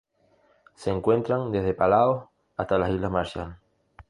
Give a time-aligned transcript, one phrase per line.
[0.73, 2.25] Se encuentran desde Palaos
[2.57, 3.55] hasta las Islas Marshall.